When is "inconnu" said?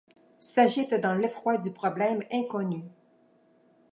2.31-2.85